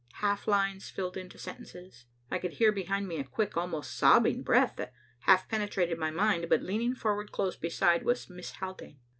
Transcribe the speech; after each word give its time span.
Half 0.13 0.47
lines 0.47 0.89
filled 0.89 1.15
into 1.15 1.37
sentences. 1.37 2.05
I 2.31 2.39
could 2.39 2.53
hear 2.53 2.71
behind 2.71 3.07
me 3.07 3.17
a 3.19 3.23
quick, 3.23 3.55
almost 3.55 3.95
sobbing 3.95 4.41
breath 4.41 4.73
that 4.77 4.93
half 5.19 5.47
penetrated 5.47 5.99
my 5.99 6.09
mind, 6.09 6.49
but 6.49 6.63
leaning 6.63 6.95
forward 6.95 7.31
close 7.31 7.55
beside 7.55 8.01
was 8.01 8.27
Miss 8.27 8.49
Haldane. 8.53 8.97